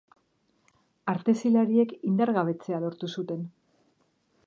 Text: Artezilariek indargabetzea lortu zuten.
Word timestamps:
Artezilariek 1.13 1.95
indargabetzea 2.13 2.83
lortu 2.87 3.15
zuten. 3.17 3.49